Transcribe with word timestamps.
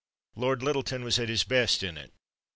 Lord 0.35 0.63
Lyttelton 0.63 1.03
was 1.03 1.19
at 1.19 1.29
his 1.29 1.43
best 1.43 1.83
in 1.83 1.95
it. 1.95 2.11